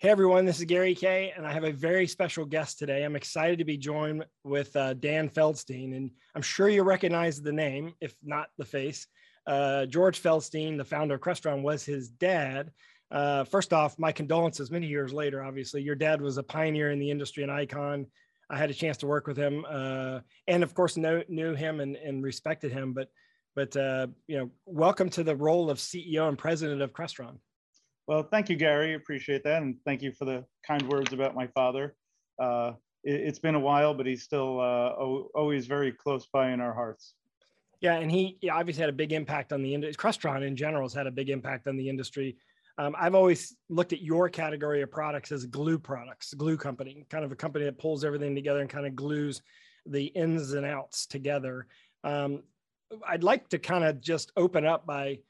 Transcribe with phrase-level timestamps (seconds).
[0.00, 3.04] Hey everyone, this is Gary Kayye, and I have a very special guest today.
[3.04, 7.52] I'm excited to be joined with uh, Dan Feldstein, and I'm sure you recognize the
[7.52, 9.06] name, if not the face.
[9.50, 12.70] Uh, George Feldstein, the founder of Crestron, was his dad.
[13.10, 15.82] Uh, first off, my condolences many years later, obviously.
[15.82, 18.06] Your dad was a pioneer in the industry, an icon.
[18.48, 21.80] I had a chance to work with him, uh, and of course, know, knew him
[21.80, 22.92] and, and respected him.
[22.92, 23.08] But,
[23.56, 27.38] but uh, you know, welcome to the role of CEO and president of Crestron.
[28.06, 28.94] Well, thank you, Gary.
[28.94, 31.96] Appreciate that, and thank you for the kind words about my father.
[32.40, 34.90] Uh, it, has been a while, but he's still uh,
[35.34, 37.14] always very close by in our hearts.
[37.80, 39.96] Yeah, and he obviously had a big impact on the industry.
[39.96, 42.36] Crestron in general has had a big impact on the industry.
[42.78, 47.24] Um, I've always looked at your category of products as glue products, glue company, kind
[47.24, 49.42] of a company that pulls everything together and kind of glues
[49.86, 51.66] the ins and outs together.
[52.04, 52.42] Um,
[53.06, 55.20] I'd like to kind of just open up by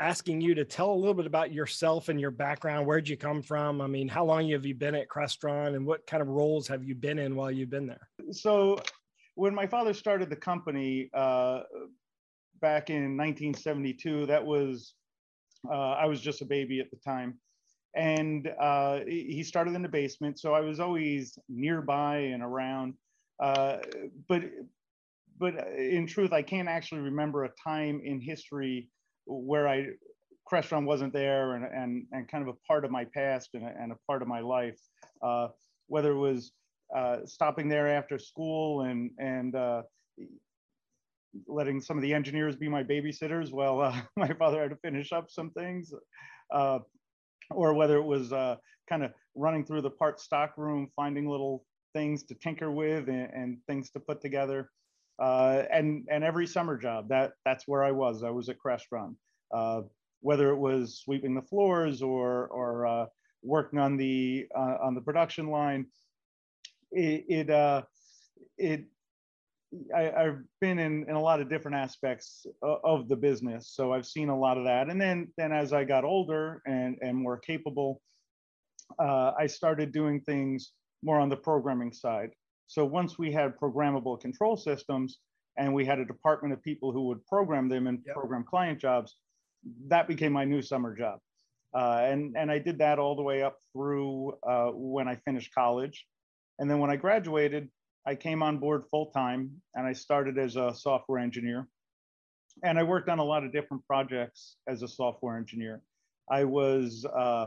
[0.00, 2.86] asking you to tell a little bit about yourself and your background.
[2.86, 3.80] Where'd you come from?
[3.80, 6.84] I mean, how long have you been at Crestron and what kind of roles have
[6.84, 8.08] you been in while you've been there?
[8.30, 8.78] So,
[9.38, 11.60] when my father started the company uh,
[12.60, 14.94] back in 1972, that was,
[15.70, 17.38] uh, I was just a baby at the time.
[17.94, 20.40] And uh, he started in the basement.
[20.40, 22.94] So I was always nearby and around.
[23.40, 23.76] Uh,
[24.28, 24.42] but,
[25.38, 28.88] but in truth, I can't actually remember a time in history
[29.24, 29.86] where I
[30.50, 33.92] Crestron wasn't there and, and, and kind of a part of my past and and
[33.92, 34.80] a part of my life,
[35.22, 35.48] uh,
[35.86, 36.50] whether it was
[36.94, 39.82] uh, stopping there after school and, and uh,
[41.46, 45.12] letting some of the engineers be my babysitters while uh, my father had to finish
[45.12, 45.92] up some things,
[46.52, 46.78] uh,
[47.50, 48.56] or whether it was uh,
[48.88, 53.30] kind of running through the part stock room, finding little things to tinker with and,
[53.32, 54.70] and things to put together
[55.18, 58.22] uh, and and every summer job that that's where I was.
[58.22, 59.16] I was at Crestron,
[59.52, 59.82] uh,
[60.20, 63.08] whether it was sweeping the floors or or
[63.42, 65.86] working on the on the production line.
[66.92, 67.82] It it, uh,
[68.56, 68.84] it
[69.94, 74.06] I, have been in, in a lot of different aspects of the business, so I've
[74.06, 74.88] seen a lot of that.
[74.88, 78.00] And then then as I got older and and more capable,
[78.98, 80.72] uh, I started doing things
[81.02, 82.30] more on the programming side.
[82.66, 85.18] So once we had programmable control systems
[85.56, 88.14] and we had a department of people who would program them and yep.
[88.14, 89.16] program client jobs,
[89.88, 91.18] that became my new summer job.
[91.74, 95.54] Uh, and, and I did that all the way up through uh, when I finished
[95.54, 96.06] college.
[96.58, 97.68] And then when I graduated,
[98.06, 101.68] I came on board full time and I started as a software engineer.
[102.64, 105.82] And I worked on a lot of different projects as a software engineer.
[106.30, 107.46] I was uh,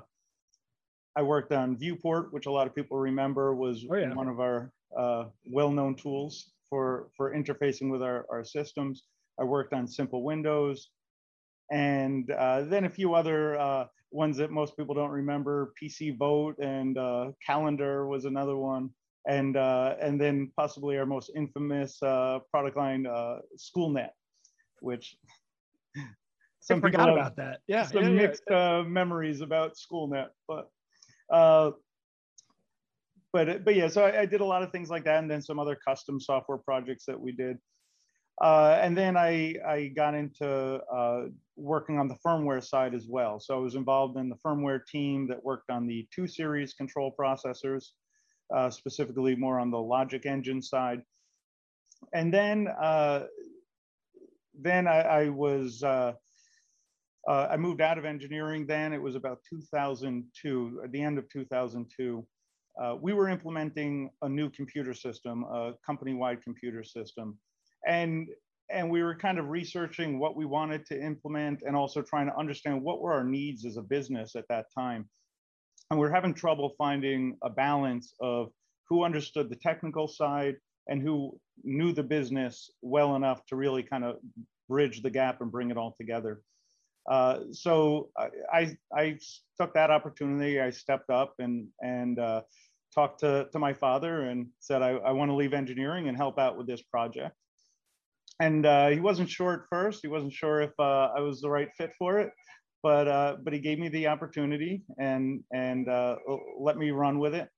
[1.16, 4.14] I worked on Viewport, which a lot of people remember was oh, yeah.
[4.14, 9.04] one of our uh, well-known tools for, for interfacing with our, our systems.
[9.40, 10.90] I worked on SIMPL Windows,
[11.70, 15.74] and uh, then a few other uh, ones that most people don't remember.
[15.82, 18.90] PC Vote and uh, Calendar was another one,
[19.28, 23.06] and uh, and then possibly our most infamous uh, product line,
[23.58, 24.10] SchoolNet,
[24.82, 25.16] which
[26.60, 27.60] some I forgot about that.
[27.68, 28.84] Yeah, some yeah, mixed yeah.
[28.84, 30.70] memories about SchoolNet, but
[31.32, 31.72] uh,
[33.34, 35.42] but but yeah, so I, I, did a lot of things like that, and then
[35.42, 37.58] some other custom software projects that we did.
[38.42, 43.40] Uh, and then I I got into uh, working on the firmware side as well.
[43.40, 47.16] So I was involved in the firmware team that worked on the two series control
[47.18, 47.90] processors,
[48.54, 51.02] uh, specifically more on the logic engine side.
[52.14, 53.26] And then uh,
[54.60, 56.14] then I, I was uh,
[57.28, 58.94] uh, I moved out of engineering then.
[58.94, 62.26] It was about 2002, at the end of 2002.
[62.82, 67.38] Uh, we were implementing a new computer system, a company-wide computer system.
[67.88, 68.30] And,
[68.72, 72.38] and we were kind of researching what we wanted to implement and also trying to
[72.38, 75.08] understand what were our needs as a business at that time.
[75.92, 78.50] And we we're having trouble finding a balance of
[78.88, 80.56] who understood the technical side
[80.88, 84.16] and who knew the business well enough to really kind of
[84.70, 86.42] bridge the gap and bring it all together.
[87.10, 88.10] Uh, so
[88.54, 89.18] I, I
[89.60, 90.62] took that opportunity.
[90.62, 92.42] I stepped up and and uh,
[92.96, 96.40] talked to, to my father and said I, I want to leave engineering and help
[96.40, 97.36] out with this project.
[98.40, 100.00] And uh, he wasn't sure at first.
[100.02, 102.32] He wasn't sure if uh, I was the right fit for it,
[102.84, 105.88] but uh, but he gave me the opportunity and and
[106.60, 107.50] let me run with it.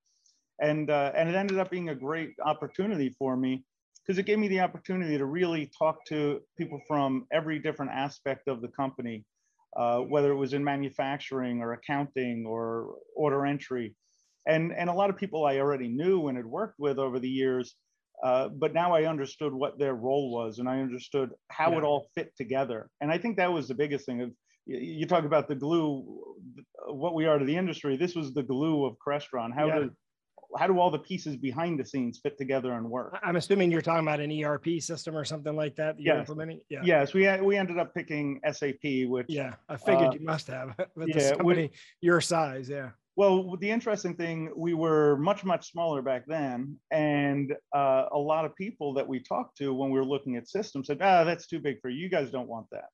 [0.61, 3.63] And and it ended up being a great opportunity for me
[4.05, 8.47] because it gave me the opportunity to really talk to people from every different aspect
[8.47, 9.25] of the company
[9.77, 13.95] uh, whether it was in manufacturing or accounting or order entry.
[14.47, 17.29] And, and a lot of people I already knew and had worked with over the
[17.29, 17.75] years,
[18.23, 21.79] uh, but now I understood what their role was and I understood how Yeah.
[21.79, 22.89] it all fit together.
[23.01, 24.31] And I think that was the biggest thing of
[24.65, 26.35] you talk about the glue,
[26.87, 27.97] what we are to the industry.
[27.97, 29.53] This was the glue of Crestron.
[29.53, 29.79] How Yeah.
[29.79, 29.91] do
[30.55, 33.17] how do all the pieces behind the scenes fit together and work?
[33.23, 36.19] I'm assuming you're talking about an ERP system or something like that that you're Yes.
[36.29, 36.61] implementing.
[36.69, 36.81] Yeah.
[36.83, 39.55] Yes, we we ended up picking SAP, which Yeah.
[39.67, 41.71] I figured Uh, you must have with yeah, this we- company
[42.01, 42.69] your size.
[42.69, 42.91] Yeah.
[43.15, 46.77] Well, the interesting thing, we were much, much smaller back then.
[46.91, 50.47] And uh, a lot of people that we talked to when we were looking at
[50.47, 51.99] systems said, ah, that's too big for you.
[52.03, 52.89] You guys don't want that.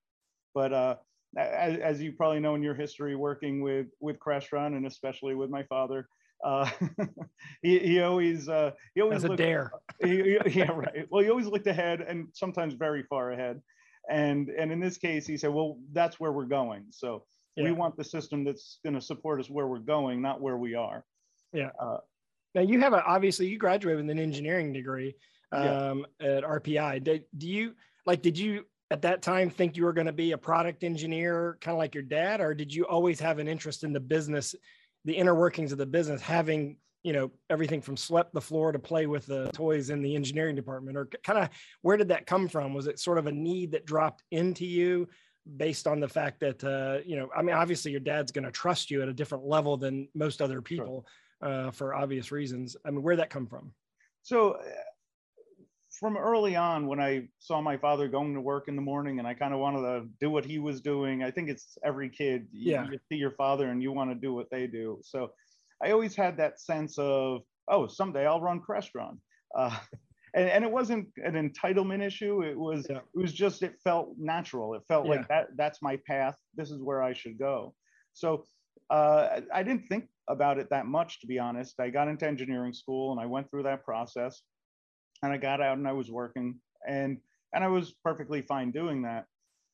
[0.54, 0.95] But uh,
[1.38, 5.50] as, as you probably know in your history working with, with Crestron and especially with
[5.50, 6.08] my father,
[6.44, 6.70] uh,
[7.62, 9.72] he, he always, uh, he always looked, dare.
[10.04, 11.06] he- he- yeah, right.
[11.10, 13.62] Well, he always looked ahead and sometimes very far ahead.
[14.10, 16.86] And, and in this case, he said, well, that's where we're going.
[16.90, 17.26] So
[17.58, 20.76] we want the system that's going to support us where we're going, not where we
[20.76, 21.04] are.
[21.52, 21.72] Yeah.
[21.78, 21.98] Uh,
[22.56, 25.14] now you have a, obviously you graduated with an engineering degree
[25.52, 25.90] Yeah.
[25.90, 27.04] um, at RPI.
[27.04, 27.74] Did, do you
[28.06, 31.58] like, did you at that time think you were going to be a product engineer,
[31.62, 34.56] kind of like your dad, or did you always have an interest in the business,
[35.06, 38.80] the inner workings of the business, having, you know, everything from swept the floor to
[38.80, 41.50] play with the toys in the engineering department or kind of
[41.82, 42.74] where did that come from?
[42.74, 45.08] Was it sort of a need that dropped into you
[45.58, 48.52] based on the fact that, uh, you know, I mean, obviously your dad's going to
[48.52, 51.06] trust you at a different level than most other people
[51.42, 52.76] uh, for obvious reasons.
[52.86, 53.72] I mean, where'd that come from?
[54.24, 54.60] So
[56.00, 59.28] from early on, when I saw my father going to work in the morning and
[59.28, 62.48] I kind of wanted to do what he was doing, I think it's every kid,
[62.51, 62.88] you, Yeah.
[62.90, 65.00] you see your father and you want to do what they do.
[65.04, 65.31] So
[65.84, 69.18] I always had that sense of, oh, someday I'll run Crestron.
[69.56, 69.78] Uh,
[70.34, 72.44] and, and it wasn't an entitlement issue.
[72.44, 72.98] It was, Yeah.
[72.98, 74.75] it was just, it felt natural.
[74.75, 75.12] It felt Yeah.
[75.16, 76.36] like that, that's my path.
[76.56, 77.75] This is where I should go.
[78.13, 78.45] So
[78.90, 81.80] uh, I I didn't think about it that much, to be honest.
[81.80, 84.42] I got into engineering school and I went through that process
[85.24, 87.18] and I got out and I was working and
[87.54, 89.25] and I was perfectly fine doing that.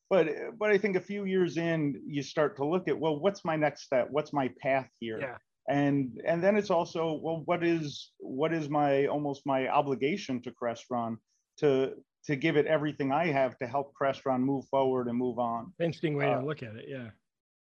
[0.08, 0.28] But
[0.58, 3.56] but I think a few years in, you start to look at well, what's my
[3.56, 4.08] next step?
[4.10, 5.18] What's my path here?
[5.20, 5.36] Yeah.
[5.68, 10.52] And and then it's also well, what is what is my almost my obligation to
[10.52, 11.16] Crestron
[11.58, 11.94] to
[12.26, 16.16] to give it everything I have to help Crestron move forward and move on Interesting
[16.16, 16.86] way Uh, to look at it.
[16.88, 17.10] Yeah.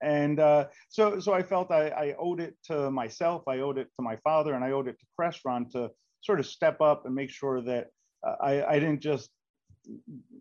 [0.01, 3.87] and uh, so so I felt I, I owed it to myself, I owed it
[3.95, 5.91] to my father, and I owed it to Crestron to
[6.23, 7.87] sort of step up and make sure that
[8.25, 9.29] uh, I, I didn't just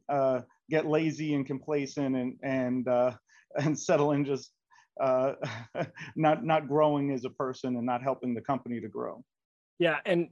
[0.09, 0.41] uh,
[0.71, 3.13] get lazy and complacent and and uh,
[3.57, 4.53] and settle in just
[5.01, 5.33] uh,
[6.17, 9.25] not not growing as a person and not helping the company to grow.
[9.79, 9.99] Yeah.
[10.07, 10.29] And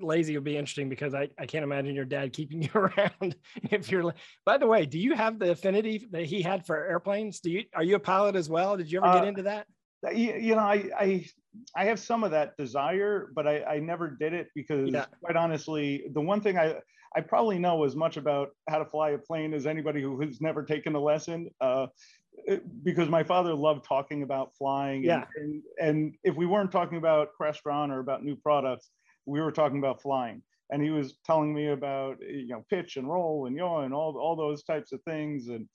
[0.00, 3.36] lazy would be interesting because I, I can't imagine your dad keeping you around
[3.70, 4.12] if you're,
[4.44, 7.38] by the way, do you have the affinity that he had for airplanes?
[7.38, 8.76] Do you, are you a pilot as well?
[8.76, 9.68] Did you ever get Uh, into that?
[10.12, 11.26] You, you know, I, I
[11.76, 15.04] I have some of that desire, but I, I never did it because, Yeah.
[15.22, 16.76] quite honestly, the one thing I
[17.14, 20.40] I probably know as much about how to fly a plane as anybody who has
[20.40, 21.50] never taken a lesson.
[21.60, 21.88] Uh,
[22.82, 25.02] because my father loved talking about flying.
[25.04, 25.24] Yeah.
[25.36, 28.90] And, and, and if we weren't talking about Crestron or about new products,
[29.26, 30.42] we were talking about flying.
[30.70, 34.16] And he was telling me about you know pitch and roll and yaw and all
[34.16, 35.68] all those types of things and.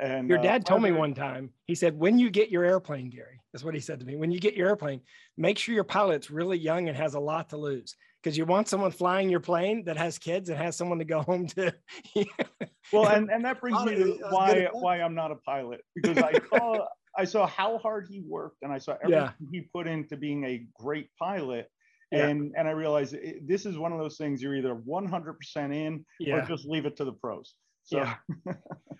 [0.00, 3.10] And Your uh, dad told me one time, he said, when you get your airplane,
[3.10, 4.16] Gary, that's what he said to me.
[4.16, 5.02] When you get your airplane,
[5.36, 8.68] make sure your pilot's really young and has a lot to lose because you want
[8.68, 11.74] someone flying your plane that has kids and has someone to go home to.
[12.92, 16.32] well and, and that brings me to why why i'm not a pilot because i
[16.50, 19.48] saw i saw how hard he worked and i saw everything Yeah.
[19.52, 21.68] he put into being a great pilot
[22.10, 22.26] Yeah.
[22.26, 26.04] and and i realized it, this is one of those things you're either 100% in
[26.32, 27.54] or just leave it to the pros
[27.90, 28.14] so Yeah.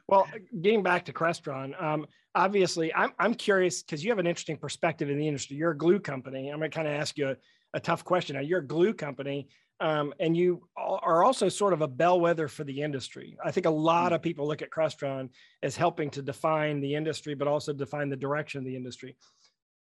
[0.09, 0.27] Well,
[0.61, 2.05] getting back to Crestron, um,
[2.35, 5.57] obviously, I'm, I'm curious because you have an interesting perspective in the industry.
[5.57, 6.49] You're a glue company.
[6.49, 7.37] I'm going to kind of ask you a,
[7.75, 8.35] a tough question.
[8.35, 9.47] Now, you're a glue company,
[9.79, 13.37] um, and you are also sort of a bellwether for the industry.
[13.45, 15.29] I think a lot of people look at Crestron
[15.63, 19.17] as helping to define the industry, but also define the direction of the industry.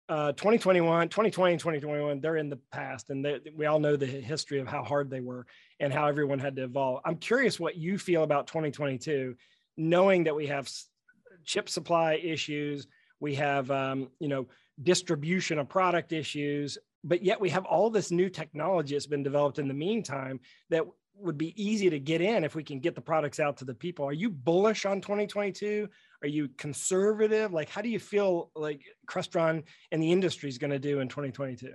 [0.10, 4.60] Uh, 2021, 2020, 2021, they're in the past, and they, we all know the history
[4.60, 5.46] of how hard they were
[5.79, 7.01] and how everyone had to evolve.
[7.05, 9.36] I'm curious what you feel about 2022
[9.77, 10.70] knowing that we have
[11.43, 12.88] chip supply issues,
[13.20, 14.48] we have um, you know
[14.81, 19.60] distribution of product issues, but yet we have all this new technology that's been developed
[19.60, 20.39] in the meantime
[20.70, 20.84] that
[21.15, 23.74] would be easy to get in if we can get the products out to the
[23.74, 24.05] people.
[24.05, 25.88] Are you bullish on 2022?
[26.24, 27.51] Are you conservative?
[27.51, 31.08] Like, how do you feel like Crestron and the industry is going to do in
[31.08, 31.72] 2022?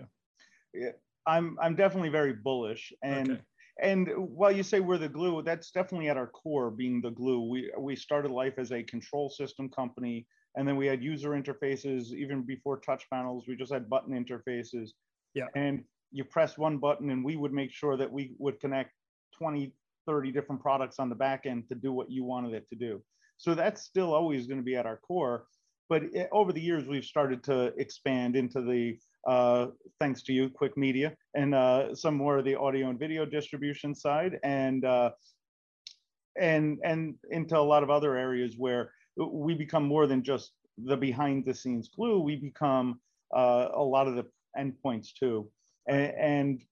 [0.74, 0.90] Yeah,
[1.26, 3.40] i'm i'm definitely very bullish and Okay.
[3.82, 7.48] and while you say we're the glue that's definitely at our core being the glue
[7.48, 10.26] we we started life as a control system company
[10.56, 13.44] and then we had user interfaces even before touch panels.
[13.46, 14.90] We just had button interfaces.
[15.34, 15.46] Yeah.
[15.54, 18.92] And you press one button, and we would make sure that we would connect
[19.38, 19.74] 20,
[20.06, 23.02] 30 different products on the back end to do what you wanted it to do.
[23.36, 25.46] So that's still always going to be at our core.
[25.88, 29.68] But it, over the years, we've started to expand into the, uh,
[30.00, 34.38] thanks to you, QuickMedia, and uh, some more of the audio and video distribution side,
[34.42, 35.10] and uh,
[36.38, 40.96] and and into a lot of other areas where we become more than just the
[40.96, 42.20] behind the scenes glue.
[42.20, 43.00] We become
[43.34, 44.26] uh, a lot of the
[44.58, 45.50] endpoints too,
[45.88, 46.62] and and,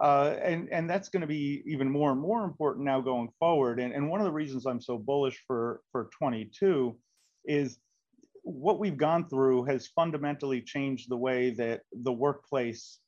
[0.00, 3.78] uh, and and that's going to be even more and more important now going forward.
[3.78, 6.96] And and one of the reasons I'm so bullish for for 22
[7.44, 7.78] is
[8.42, 12.98] what we've gone through has fundamentally changed the way that the workplace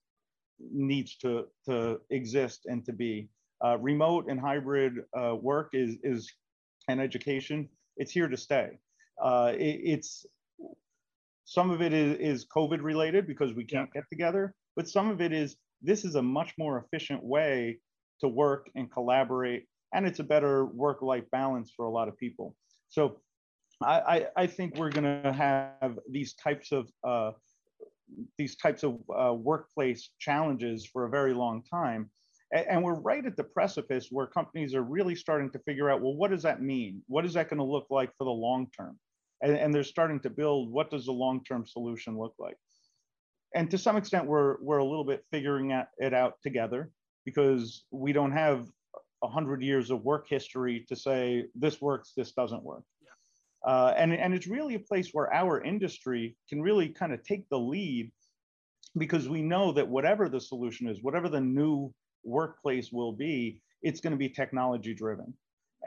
[0.60, 3.28] needs to to exist and to be.
[3.64, 6.30] Uh, remote and hybrid uh, work is is
[6.88, 7.68] and education.
[7.96, 8.78] It's here to stay.
[9.22, 10.26] Uh, it, it's
[11.44, 15.20] some of it is, is COVID related because we can't get together, but some of
[15.20, 17.78] it is this is a much more efficient way
[18.20, 22.56] to work and collaborate, and it's a better work-life balance for a lot of people.
[22.88, 23.20] So
[23.82, 27.32] I, I, think we're going to have these types of uh,
[28.38, 32.10] these types of uh, workplace challenges for a very long time.
[32.54, 36.00] A- And we're right at the precipice where companies are really starting to figure out,
[36.00, 37.02] well, what does that mean?
[37.08, 38.98] What is that going to look like for the long term?
[39.42, 42.56] And, and they're starting to build what does the long-term solution look like?
[43.54, 46.90] And to some extent, we're we're a little bit figuring it out together
[47.24, 48.66] because we don't have
[49.22, 52.82] a hundred years of work history to say this works, this doesn't work.
[53.66, 57.48] Uh, and, and it's really a place where our industry can really kind of take
[57.48, 58.12] the lead
[58.98, 61.92] because we know that whatever the solution is, whatever the new
[62.24, 65.32] workplace will be, it's going to be technology driven.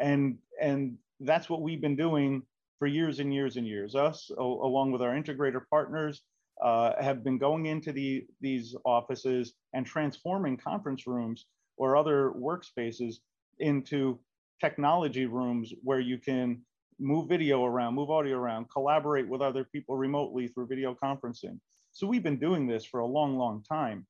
[0.02, 2.42] And, and that's what we've been doing
[2.80, 3.94] for years and years and years.
[3.94, 6.24] Us, a- along with our integrator partners,
[6.64, 11.46] uh, have been going into the, these offices and transforming conference rooms
[11.78, 13.16] or other workspaces
[13.60, 14.20] into
[14.60, 16.62] technology rooms where you can
[17.00, 21.60] move video around, move audio around, collaborate with other people remotely through video conferencing.
[21.92, 24.06] So we've been doing this for a long, long time.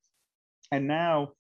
[0.72, 1.34] And now,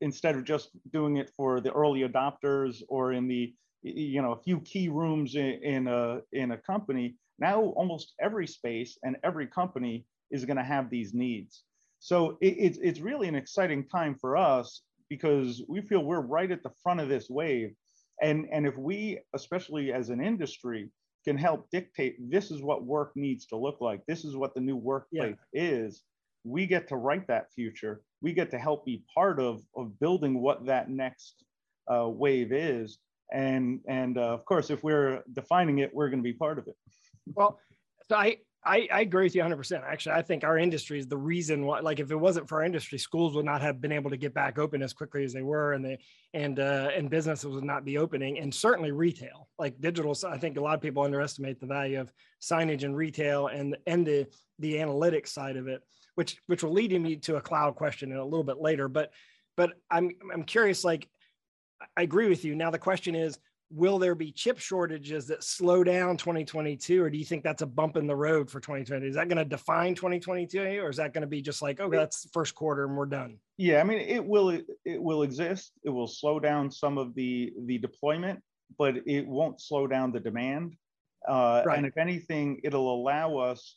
[0.00, 4.42] instead of just doing it for the early adopters or in the, you know, a
[4.42, 9.46] few key rooms in, in a in a company, now almost every space and every
[9.46, 11.64] company is going to have these needs.
[11.98, 16.50] So it, it's it's really an exciting time for us because we feel we're right
[16.50, 17.74] at the front of this wave.
[18.22, 20.90] And and if we especially as an industry
[21.24, 24.00] can help dictate this is what work needs to look like.
[24.06, 26.04] This is what the new workplace is.
[26.44, 28.02] We get to write that future.
[28.22, 31.44] We get to help be part of of building what that next
[31.92, 32.98] uh, wave is.
[33.32, 36.68] And and uh, of course if we're defining it we're going to be part of
[36.68, 36.76] it.
[37.34, 37.58] Well,
[38.08, 39.84] so I, I, I agree with you 100%.
[39.84, 42.64] Actually, I think our industry is the reason why, like, if it wasn't for our
[42.64, 45.42] industry, schools would not have been able to get back open as quickly as they
[45.42, 45.98] were, and they,
[46.34, 50.16] and, uh, and businesses would not be opening, and certainly retail, like digital.
[50.26, 54.04] I think a lot of people underestimate the value of signage and retail and, and
[54.04, 54.26] the,
[54.58, 55.80] the analytics side of it,
[56.16, 58.88] which, which will lead me to a cloud question in a little bit later.
[58.88, 59.12] But,
[59.56, 61.08] but I'm, I'm curious, like,
[61.96, 62.56] I agree with you.
[62.56, 63.38] Now the question is,
[63.70, 67.66] will there be chip shortages that slow down 2022 or do you think that's a
[67.66, 71.12] bump in the road for 2020 is that going to define 2022 or is that
[71.12, 73.38] going to be just like okay that's the first quarter and we're done?
[73.56, 75.72] Yeah i mean it will it will exist.
[75.84, 78.40] It will slow down some of the the deployment
[78.78, 80.74] but it won't slow down the demand.
[81.26, 81.78] Uh, Right.
[81.78, 83.76] and if anything it'll allow us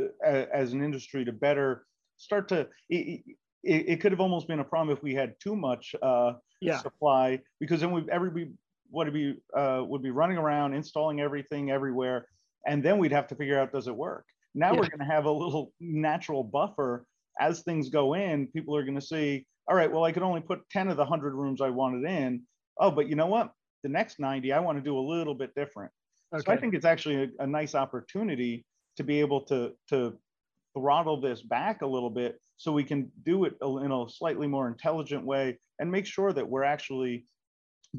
[0.00, 1.86] uh, as an industry to better
[2.16, 3.22] start to it,
[3.64, 6.78] it, it could have almost been a problem if we had too much uh, yeah.
[6.78, 8.52] supply because then we everybody
[8.94, 12.26] would be uh, would be running around installing everything everywhere
[12.66, 14.26] and then we'd have to figure out does it work?
[14.54, 14.80] Now Yeah.
[14.80, 17.04] we're going to have a little natural buffer.
[17.40, 20.40] As things go in people are going to see all right well i could only
[20.40, 22.42] put 10 of the 100 rooms i wanted in.
[22.78, 23.50] Oh but you know what?
[23.82, 25.90] The next 90 i want to do a little bit different.
[26.38, 28.64] So i think it's actually a, a nice opportunity
[28.96, 30.16] to be able to to
[30.74, 34.68] throttle this back a little bit so we can do it in a slightly more
[34.68, 37.24] intelligent way and make sure that we're actually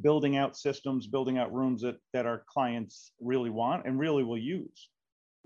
[0.02, 4.38] building out systems building out rooms that that our clients really want and really will
[4.38, 4.90] use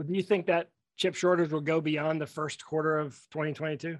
[0.06, 3.98] do you think that chip shortage will go beyond the first quarter of 2022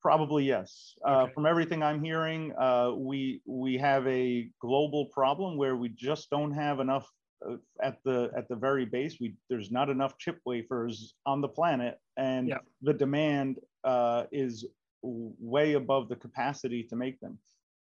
[0.00, 0.94] Probably yes.
[1.04, 6.30] Uh, From everything I'm hearing, uh, we we have a global problem where we just
[6.30, 7.10] don't have enough
[7.44, 9.16] uh, at the at the very base.
[9.20, 12.58] We there's not enough chip wafers on the planet, and Yeah.
[12.80, 14.66] the demand uh, is
[15.02, 17.36] way above the capacity to make them.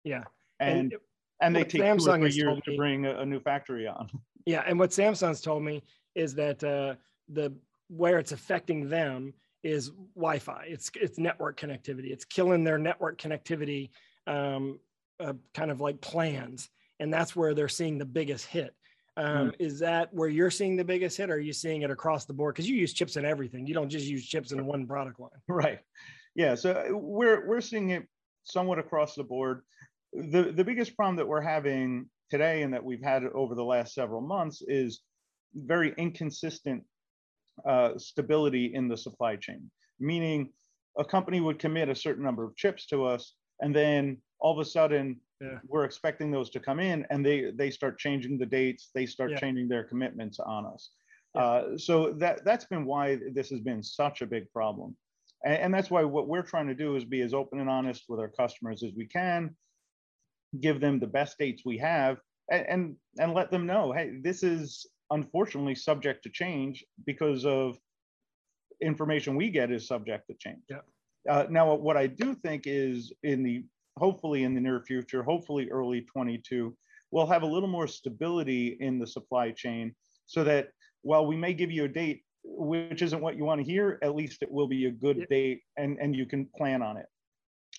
[0.03, 0.25] yeah
[0.59, 0.95] And and,
[1.55, 3.87] they what take two or Samsung three has years to bring a, a new factory
[3.87, 4.09] on.
[4.47, 5.81] Yeah, and what Samsung's told me
[6.13, 6.93] is that uh,
[7.29, 7.51] the
[7.87, 10.65] where it's affecting them is Wi-Fi.
[10.67, 12.11] It's it's network connectivity.
[12.11, 13.89] It's killing their network connectivity
[14.27, 14.79] um,
[15.19, 18.75] uh, kind of like plans, and that's where they're seeing the biggest hit.
[19.17, 21.29] Um, Is that where you're seeing the biggest hit?
[21.29, 22.53] Or are you seeing it across the board?
[22.53, 23.65] Because you use chips in everything.
[23.65, 25.29] You don't just use chips in one product line.
[25.47, 25.79] Right.
[26.35, 26.55] Yeah.
[26.55, 28.05] So uh, we're we're seeing it
[28.43, 29.61] somewhat across the board.
[30.15, 33.93] The the biggest problem that we're having today and that we've had over the last
[33.93, 35.01] several months is
[35.53, 36.83] very inconsistent
[37.67, 39.69] uh, stability in the supply chain.
[39.99, 40.51] Meaning,
[40.97, 44.65] a company would commit a certain number of chips to us, and then all of
[44.65, 45.59] a sudden Yeah.
[45.67, 48.91] we're expecting those to come in, and they they start changing the dates.
[48.95, 49.39] They start Yeah.
[49.39, 50.91] changing their commitments on us.
[51.33, 51.41] Yeah.
[51.41, 54.95] Uh, so that that's been why this has been such a big problem.
[55.43, 58.05] And, and that's why what we're trying to do is be as open and honest
[58.07, 59.55] with our customers as we can,
[60.61, 62.19] give them the best dates we have,
[62.51, 67.77] and and, and let them know, hey, this is unfortunately subject to change because of
[68.81, 70.63] information we get is subject to change.
[70.69, 70.79] Yeah.
[71.29, 73.63] Uh, now, what I do think is in the
[73.97, 76.75] hopefully in the near future, hopefully early 22,
[77.11, 79.95] we'll have a little more stability in the supply chain
[80.25, 80.69] so that
[81.01, 84.15] while we may give you a date which isn't what you want to hear, at
[84.15, 85.25] least it will be a good Yeah.
[85.29, 87.05] date and, and you can plan on it.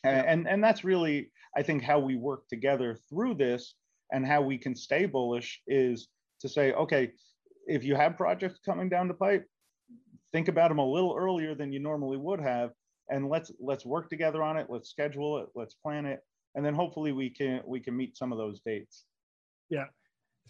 [0.05, 0.25] Yeah.
[0.27, 3.75] And, and that's really, I think, how we work together through this
[4.13, 6.09] and how we can stay bullish is
[6.41, 7.13] to say, okay,
[7.67, 9.47] if you have projects coming down the pipe,
[10.33, 12.71] think about them a little earlier than you normally would have,
[13.09, 14.67] and let's let's work together on it.
[14.69, 15.49] Let's schedule it.
[15.57, 16.21] Let's plan it,
[16.55, 19.05] and then hopefully we can we can meet some of those dates.
[19.71, 19.87] Yeah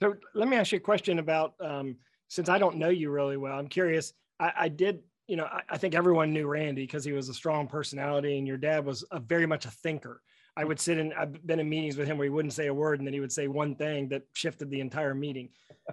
[0.00, 1.96] so let me ask you a question about um,
[2.28, 3.58] since I don't know you really well.
[3.58, 4.12] I'm curious.
[4.38, 7.34] I, I did, you know, I, I think everyone knew Randy because he was a
[7.34, 10.22] strong personality, and your dad was a very much a thinker.
[10.56, 11.12] I would sit in.
[11.12, 13.20] I've been in meetings with him where he wouldn't say a word, and then he
[13.20, 15.50] would say one thing that shifted the entire meeting.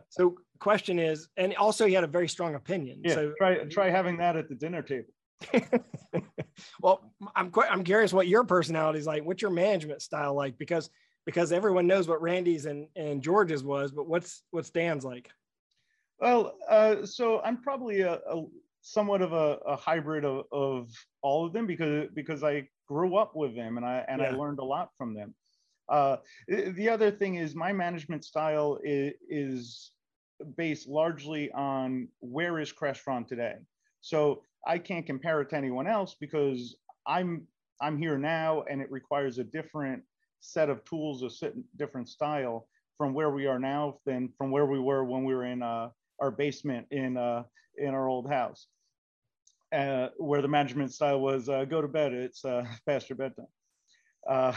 [0.09, 3.01] So, question is, and also he had a very strong opinion.
[3.03, 5.09] Yeah, So, try try having that at the dinner table.
[6.81, 9.25] well, I'm quite, I'm curious what your personality is like.
[9.25, 10.57] What's your management style like?
[10.57, 10.89] Because
[11.25, 15.29] because everyone knows what Randy's and and George's was, but what's what's Dan's like?
[16.19, 18.45] Well, uh, so I'm probably a, a
[18.83, 20.89] somewhat of a, a hybrid of, of
[21.21, 24.59] all of them because because I grew up with them and I and I learned
[24.59, 25.33] a lot from them.
[25.89, 26.17] Uh,
[26.47, 29.91] the the other thing is my management style is, is
[30.57, 33.55] based largely on where is Crestron today.
[34.01, 36.75] So I can't compare it to anyone else because
[37.07, 37.47] I'm
[37.81, 40.03] I'm here now and it requires a different
[40.41, 42.67] set of tools, a different style
[42.97, 45.89] from where we are now than from where we were when we were in uh,
[46.19, 47.43] our basement in uh,
[47.77, 48.67] in our old house,
[49.73, 52.13] uh, where the management style was uh, go to bed.
[52.13, 53.47] It's uh, past your bedtime.
[54.29, 54.53] Uh,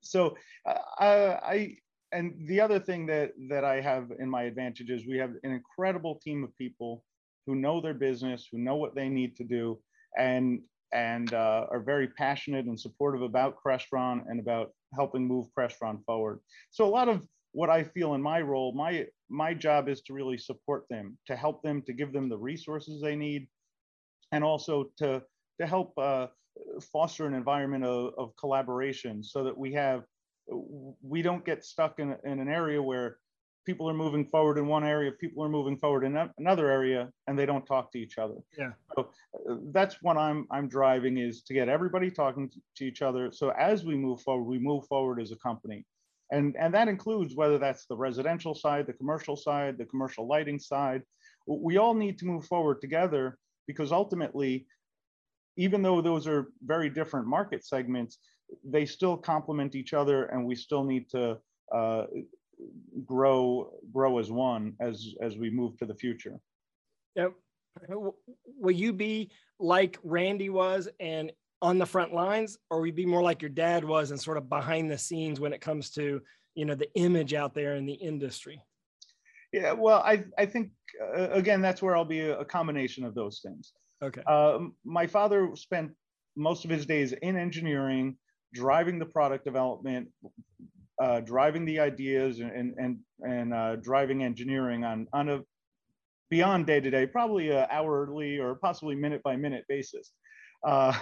[0.00, 0.36] so
[0.66, 1.76] uh, I,
[2.12, 5.52] and the other thing that that I have in my advantage is we have an
[5.52, 7.04] incredible team of people
[7.46, 9.78] who know their business, who know what they need to do,
[10.18, 10.60] and
[10.92, 16.40] and are very passionate and supportive about Crestron and about helping move Crestron forward.
[16.70, 20.12] So a lot of what I feel in my role, my my job is to
[20.12, 23.46] really support them, to help them, to give them the resources they need,
[24.32, 25.22] and also to
[25.60, 26.26] to help uh,
[26.92, 30.04] foster an environment of, of collaboration so that we have
[31.02, 33.18] we don't get stuck in, in an area where
[33.66, 37.38] people are moving forward in one area, people are moving forward in another area, and
[37.38, 38.34] they don't talk to each other.
[38.58, 38.72] Yeah.
[38.96, 39.10] So
[39.48, 43.30] uh, that's what I'm I'm driving is to get everybody talking to- to each other.
[43.32, 45.84] So as we move forward, we move forward as a company.
[46.32, 50.60] And, and that includes whether that's the residential side, the commercial side, the commercial lighting
[50.60, 51.02] side.
[51.48, 54.66] We all need to move forward together because ultimately,
[55.56, 58.18] even though those are very different market segments,
[58.64, 61.38] they still complement each other and we still need to
[61.72, 62.04] uh,
[63.04, 66.40] grow grow as one as as we move to the future.
[67.16, 67.32] Yep.
[67.88, 73.06] Will you be like Randy was and on the front lines, or will you be
[73.06, 76.20] more like your dad was and sort of behind the scenes when it comes to
[76.54, 78.62] you know the image out there in the industry?
[79.52, 80.70] Yeah, well, I I think
[81.02, 83.72] uh, again that's where I'll be a, a combination of those things.
[84.02, 84.22] Okay.
[84.22, 85.92] Um, my father spent
[86.36, 88.16] most of his days in engineering,
[88.54, 90.08] driving the product development,
[91.02, 95.40] uh, driving the ideas, and and and uh, driving engineering on on a
[96.30, 100.12] beyond day to day, probably a hourly or possibly minute by minute basis.
[100.66, 100.96] Uh,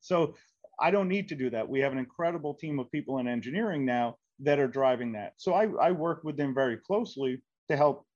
[0.00, 0.34] so
[0.80, 1.68] I don't need to do that.
[1.68, 5.32] We have an incredible team of people in engineering now that are driving that.
[5.38, 8.06] So I, I work with them very closely to help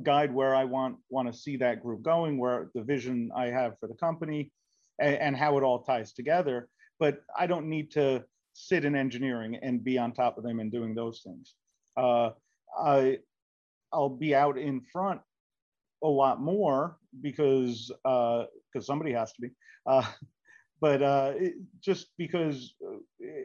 [0.00, 3.78] guide where I want want to see that group going, where the vision I have
[3.78, 4.50] for the company,
[4.98, 6.68] and, and how it all ties together.
[6.98, 8.24] But I don't need to
[8.54, 11.54] sit in engineering and be on top of them and doing those things.
[11.96, 12.30] Uh,
[12.78, 13.18] I
[13.92, 15.20] I'll be out in front
[16.02, 19.48] a lot more because because uh, somebody has to be.
[19.86, 20.06] Uh,
[20.80, 22.98] but uh, it, just because uh,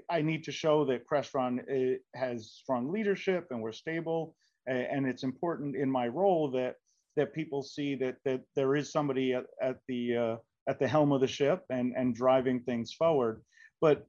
[0.10, 4.36] I need to show that Crestron uh, has strong leadership and we're stable,
[4.68, 6.76] and it's important in my role that
[7.16, 10.36] that people see that that there is somebody at, at the uh,
[10.70, 13.42] at the helm of the ship and and driving things forward.
[13.82, 14.08] But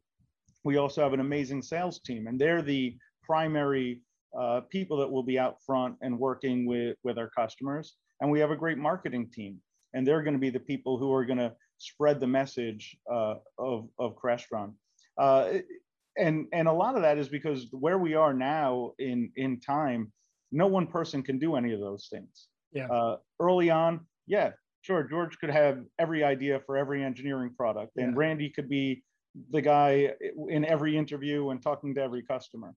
[0.64, 4.03] we also have an amazing sales team, and they're the primary
[4.38, 7.97] uh, people that will be out front and working with with our customers.
[8.21, 9.59] And we have a great marketing team,
[9.94, 13.37] and they're going to be the people who are going to spread the message uh,
[13.59, 14.75] of of Crestron.
[15.16, 15.59] Uh,
[16.16, 20.12] and and a lot of that is because where we are now in in time,
[20.53, 22.49] no one person can do any of those things.
[22.73, 22.89] Yeah.
[22.89, 28.13] Uh, early on, yeah, sure, George could have every idea for every engineering product, and
[28.13, 28.19] Yeah.
[28.19, 29.03] Randy could be
[29.51, 30.15] the guy
[30.49, 32.75] in every interview and talking to every customer.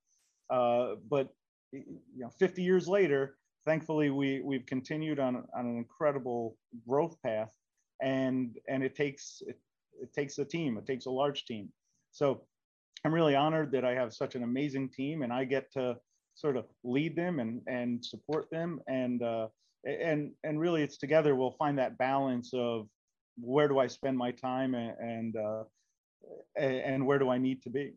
[0.50, 1.30] Uh, but
[1.72, 6.58] you know, 50 years later, thankfully we we've continued on on an incredible
[6.88, 7.54] growth path
[8.02, 9.60] and and it takes it,
[10.02, 11.70] it takes a team it takes a large team
[12.12, 12.42] so
[13.06, 15.96] i'm really honored that i have such an amazing team and i get to
[16.36, 19.48] sort of lead them and and support them and uh
[19.86, 22.88] and and really it's together we'll find that balance of
[23.39, 25.63] where do i spend my time and and uh
[26.56, 27.94] and where do i need to be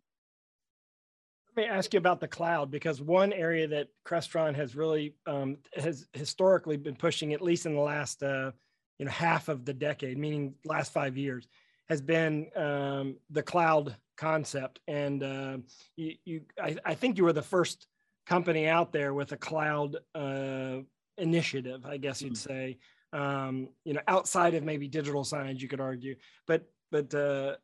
[1.56, 5.58] Let me ask you about the cloud because one area that Crestron has really um,
[5.76, 8.50] has historically been pushing, at least in the last uh,
[8.98, 11.46] you know half of the decade, meaning last five years,
[11.88, 14.80] has been um, the cloud concept.
[14.88, 15.58] And uh,
[15.96, 17.86] you, you I, I think you were the first
[18.26, 20.78] company out there with a cloud uh,
[21.18, 22.78] initiative, I guess you'd say.
[23.12, 27.56] Um, you know, outside of maybe digital signage, you could argue, but but uh,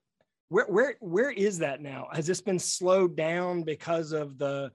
[0.48, 2.08] where where where is that now?
[2.12, 4.70] Has this been slowed down because of the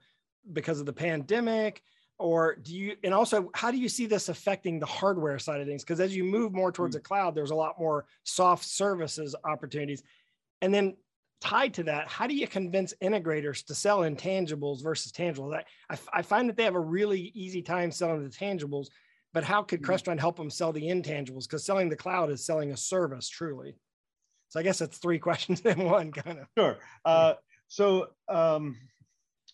[0.52, 1.82] because of the pandemic?
[2.18, 5.66] Or do you and also how do you see this affecting the hardware side of
[5.66, 5.84] things?
[5.84, 10.02] Because as you move more towards the cloud, there's a lot more soft services opportunities.
[10.62, 10.96] And then
[11.40, 15.54] tied to that, how do you convince integrators to sell intangibles versus tangibles?
[15.54, 18.86] I, I, I find that they have a really easy time selling the tangibles,
[19.32, 19.86] but how could Mhm.
[19.86, 21.44] Crestron help them sell the intangibles?
[21.44, 23.76] Because selling the cloud is selling a service truly.
[24.48, 26.46] So I guess that's three questions in one kind of.
[26.56, 26.78] Sure.
[27.04, 27.34] Uh,
[27.68, 28.76] so, um,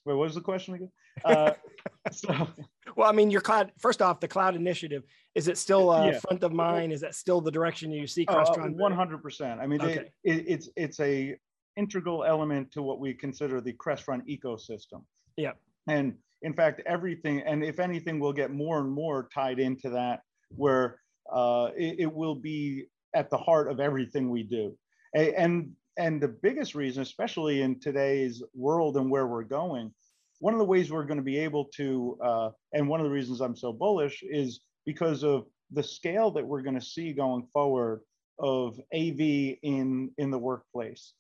[0.04, 0.90] wait, what was the question again?
[1.24, 1.52] Uh,
[2.12, 2.48] so,
[2.96, 5.02] Well, I mean, your cloud, first off, the cloud initiative,
[5.34, 6.20] is it still uh, Yeah.
[6.20, 6.92] front of mind?
[6.92, 8.76] Is that still the direction you see oh, Crestron?
[8.76, 9.60] one hundred percent.
[9.60, 10.10] I mean, Okay.
[10.24, 11.36] it, it's it's a
[11.76, 15.02] integral element to what we consider the Crestron ecosystem.
[15.36, 15.52] Yeah.
[15.88, 20.22] And in fact, everything, and if anything, will get more and more tied into that,
[20.56, 20.98] where
[21.32, 24.76] uh, it, it will be at the heart of everything we do.
[25.16, 29.92] A- And and the biggest reason, especially in today's world and where we're going,
[30.40, 33.12] one of the ways we're going to be able to, uh, and one of the
[33.12, 37.46] reasons I'm so bullish is because of the scale that we're going to see going
[37.52, 38.00] forward
[38.38, 39.20] of AV
[39.62, 41.12] in in the workplace.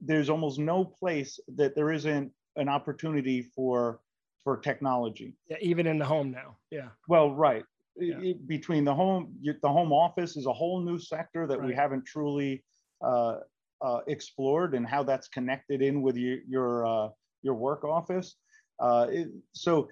[0.00, 4.00] There's almost no place that there isn't an opportunity for
[4.44, 5.36] for technology.
[5.50, 6.56] Yeah, even in the home now.
[6.70, 6.88] Yeah.
[7.08, 7.64] Well, right.
[7.96, 8.18] Yeah.
[8.18, 12.06] I- between the home, the home office is a whole new sector that we haven't
[12.06, 12.64] truly
[13.02, 13.38] uh,
[13.80, 17.08] uh, explored, and how that's connected in with your your uh,
[17.42, 18.36] your work office.
[18.80, 19.88] Uh, it- so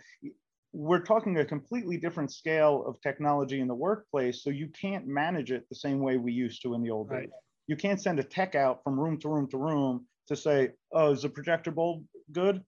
[0.73, 4.43] we're talking a completely different scale of technology in the workplace.
[4.43, 7.23] So you can't manage it the same way we used to in the old Right.
[7.23, 7.31] days.
[7.67, 11.13] You can't send a tech out from room to room to room to say, "Oh,
[11.13, 12.63] is the projector bulb good?"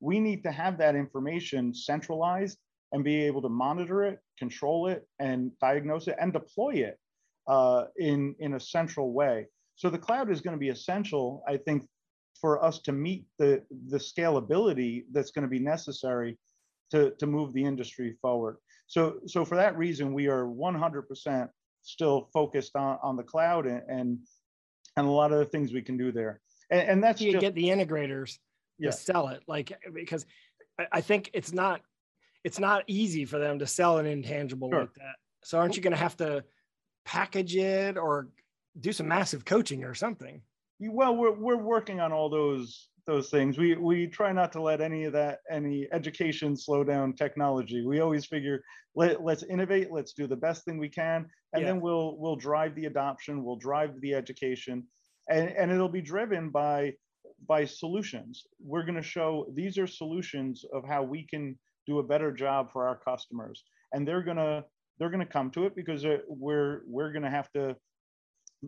[0.00, 2.58] We need to have that information centralized
[2.92, 6.98] and be able to monitor it, control it, and diagnose it and deploy it
[7.46, 9.46] uh, in, in a central way.
[9.76, 11.88] So the cloud is going to be essential, I think,
[12.40, 16.38] for us to meet the, the scalability that's going to be necessary
[16.90, 18.56] to, to move the industry forward.
[18.86, 21.48] So, so for that reason, we are 100%
[21.82, 24.18] still focused on, on the cloud and, and,
[24.96, 26.40] and a lot of the things we can do there.
[26.70, 28.38] And, and that's You just, get the integrators
[28.78, 28.90] Yeah.
[28.90, 30.26] to sell it, like because
[30.92, 31.82] I, think it's not
[32.44, 34.80] it's not easy for them to sell an intangible Sure.
[34.80, 35.16] like that.
[35.44, 36.44] So aren't you going to have to
[37.04, 38.28] package it or
[38.80, 40.42] do some massive coaching or something?
[40.84, 43.58] well we're, we're working on all those those things.
[43.58, 47.84] We we try not to let any of that any education slow down technology.
[47.84, 48.62] We always figure
[48.94, 51.68] let, let's innovate let's do the best thing we can and Yeah.
[51.68, 54.86] then we'll we'll drive the adoption we'll drive the education
[55.28, 56.94] and and it'll be driven by
[57.48, 58.44] by solutions.
[58.60, 62.70] We're going to show these are solutions of how we can do a better job
[62.72, 64.64] for our customers and they're going to
[64.98, 67.74] they're going to come to it because uh, we're we're going to have to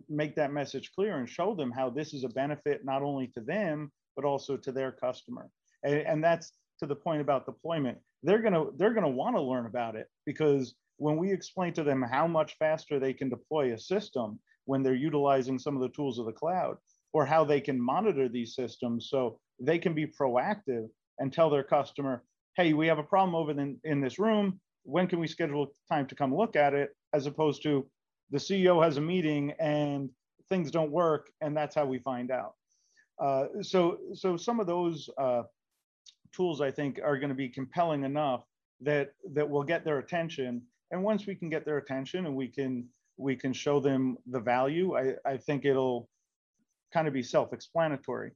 [0.09, 3.39] make that message clear and show them how this is a benefit not only to
[3.39, 5.49] them but also to their customer
[5.83, 9.65] and, and that's to the point about deployment they're to they're to want to learn
[9.65, 13.77] about it because when we explain to them how much faster they can deploy a
[13.77, 16.77] system when they're utilizing some of the tools of the cloud,
[17.13, 20.87] or how they can monitor these systems so they can be proactive
[21.19, 22.23] and tell their customer,
[22.57, 24.59] hey, we have a problem over in, in this room.
[24.83, 26.89] When can we schedule time to come look at it?
[27.13, 27.87] As opposed to
[28.31, 30.09] the CEO has a meeting and
[30.49, 32.55] things don't work, and that's how we find out.
[33.19, 35.43] Uh, so, so some of those uh,
[36.35, 38.43] tools I think are going to be compelling enough
[38.81, 40.61] that that will get their attention.
[40.91, 44.39] And once we can get their attention and we can we can show them the
[44.39, 46.09] value, I, I think it'll
[46.93, 48.31] kind of be self-explanatory.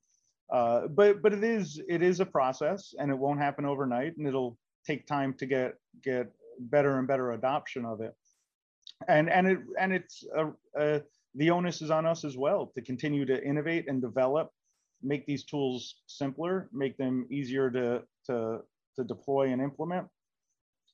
[0.51, 4.27] Uh, but but it is it is a process and it won't happen overnight and
[4.27, 8.15] it'll take time to get get better and better adoption of it.
[9.07, 11.01] And and it and it's a, a,
[11.35, 14.51] the onus is on us as well to continue to innovate and develop
[15.01, 18.59] make these tools simpler, make them easier to to
[18.95, 20.07] to deploy and implement,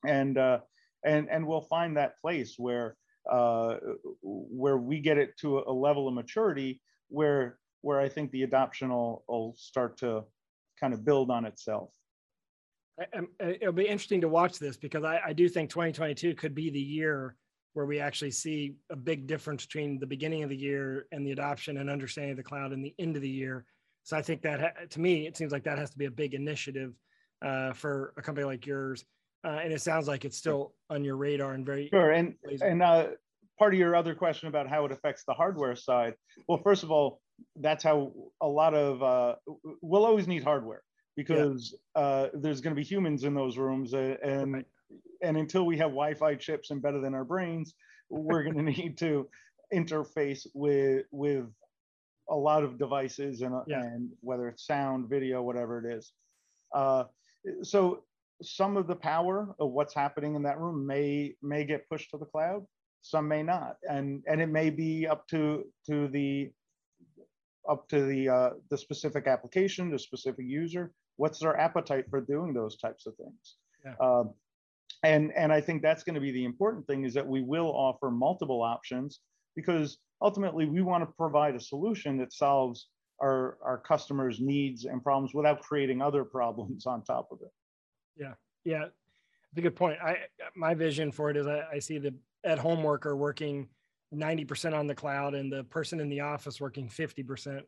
[0.06, 0.60] and uh,
[1.06, 2.96] and and we'll find that place where
[3.30, 3.78] uh,
[4.22, 8.90] where we get it to a level of maturity where where I think the adoption
[8.90, 10.24] will, will start to
[10.80, 11.92] kind of build on itself.
[13.40, 16.80] It'll be interesting to watch this because I, I do think 2022 could be the
[16.80, 17.36] year
[17.74, 21.32] where we actually see a big difference between the beginning of the year and the
[21.32, 23.66] adoption and understanding of the cloud and the end of the year
[24.06, 26.36] so I think that to me, it seems like that has to be a big
[26.36, 26.94] initiative
[27.44, 29.04] uh, for a company like yours.
[29.44, 32.12] Uh, and it sounds like it's still on your radar and very sure.
[32.12, 33.08] And and uh,
[33.58, 36.14] part of your other question about how it affects the hardware side.
[36.48, 37.20] Well, first of all,
[37.56, 39.36] that's how a lot of uh,
[39.82, 40.84] we'll always need hardware
[41.16, 42.02] because yeah.
[42.02, 44.66] uh, there's going to be humans in those rooms, uh, and right.
[45.24, 47.74] and until we have Wi-Fi chips embedded in our brains,
[48.12, 49.28] we're going to need to
[49.74, 51.48] interface with with
[52.30, 53.82] a lot of devices and, yeah.
[53.82, 56.14] and whether it's sound, video, whatever it is.
[56.74, 57.04] Uh,
[57.62, 58.04] so
[58.42, 62.18] some of the power of what's happening in that room may may get pushed to
[62.18, 62.66] the cloud,
[63.02, 66.52] some may not, and and it may be up to to the
[67.70, 70.92] up to the uh, the specific application, the specific user.
[71.18, 73.56] What's their appetite for doing those types of things?
[73.86, 73.94] Yeah.
[74.02, 74.34] Um,
[75.04, 77.72] and and I think that's going to be the important thing is that we will
[77.72, 79.22] offer multiple options
[79.56, 82.88] because ultimately we want to provide a solution that solves
[83.22, 87.52] our, our customers' needs and problems without creating other problems on top of it.
[88.18, 90.00] Yeah, yeah, it's a good point.
[90.02, 90.18] I
[90.56, 92.14] my vision for it is I, I see the
[92.44, 93.68] at home worker working
[94.14, 97.62] 90% on the cloud and the person in the office working 50%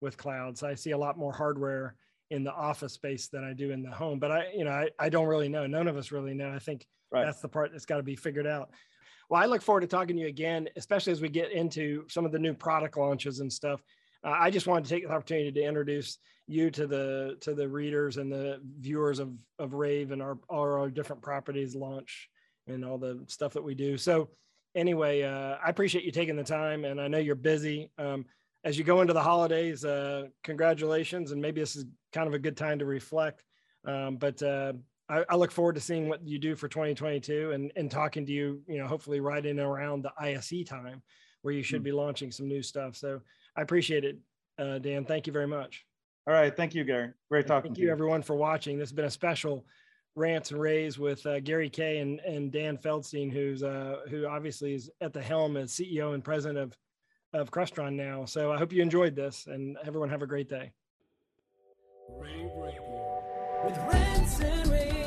[0.00, 0.56] with cloud.
[0.58, 1.96] So I see a lot more hardware
[2.30, 4.18] in the office space than I do in the home.
[4.18, 5.66] But I, you know, I, I don't really know.
[5.66, 6.50] None of us really know.
[6.50, 7.24] I think right.
[7.24, 8.70] that's the part that's got to be figured out.
[9.32, 12.26] Well, I look forward to talking to you again, especially as we get into some
[12.26, 13.82] of the new product launches and stuff.
[14.22, 17.66] Uh, I just wanted to take the opportunity to introduce you to the to the
[17.66, 22.28] readers and the viewers of of rAVe and our our, different properties launch
[22.66, 23.96] and all the stuff that we do.
[23.96, 24.28] So
[24.74, 27.90] anyway, uh, I appreciate you taking the time, and I know you're busy.
[27.96, 28.26] Um,
[28.64, 32.38] as you go into the holidays, uh, congratulations, and maybe this is kind of a
[32.38, 33.44] good time to reflect.
[33.86, 34.74] Um, but uh,
[35.12, 38.32] I, I, look forward to seeing what you do for 2022 and, and talking to
[38.32, 41.02] you, you know, hopefully right in around the ISE time
[41.42, 41.84] where you should mm-hmm.
[41.84, 42.96] be launching some new stuff.
[42.96, 43.20] So
[43.54, 44.16] I appreciate it,
[44.58, 45.04] uh, Dan.
[45.04, 45.84] Thank you very much.
[46.26, 46.56] All right.
[46.56, 47.10] Thank you, Gary.
[47.28, 47.88] Great talking thank to you.
[47.88, 48.78] you, everyone, for watching.
[48.78, 49.66] This has been a special
[50.14, 54.74] rants and raves with uh, Gary Kayye and, and Dan Feldstein, who's uh, who obviously
[54.74, 56.76] is at the helm as CEO and president of
[57.32, 58.24] of Crestron now.
[58.24, 60.70] So I hope you enjoyed this, and everyone have a great day.
[63.64, 65.01] With rants and raves.